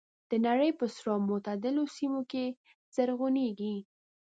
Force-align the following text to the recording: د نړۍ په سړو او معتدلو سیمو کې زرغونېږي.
د 0.29 0.31
نړۍ 0.47 0.71
په 0.79 0.85
سړو 0.95 1.09
او 1.15 1.19
معتدلو 1.29 1.83
سیمو 1.95 2.21
کې 2.31 2.45
زرغونېږي. 2.95 3.75